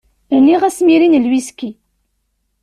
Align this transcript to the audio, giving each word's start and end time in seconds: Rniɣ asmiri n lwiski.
Rniɣ 0.37 0.61
asmiri 0.67 1.07
n 1.09 1.21
lwiski. 1.25 1.71